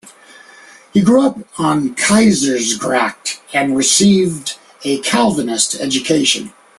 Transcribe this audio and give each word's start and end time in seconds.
He 0.93 1.01
grew 1.03 1.27
up 1.27 1.37
on 1.59 1.93
Keizersgracht, 1.93 3.37
and 3.53 3.77
received 3.77 4.57
a 4.83 4.97
Calvinist 4.97 5.75
education. 5.75 6.53